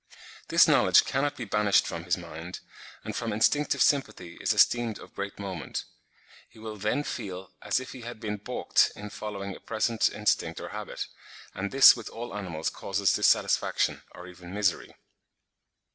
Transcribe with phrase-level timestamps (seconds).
[0.47, 2.59] This knowledge cannot be banished from his mind,
[3.03, 5.83] and from instinctive sympathy is esteemed of great moment.
[6.49, 10.59] He will then feel as if he had been baulked in following a present instinct
[10.59, 11.05] or habit,
[11.53, 14.95] and this with all animals causes dissatisfaction, or even misery.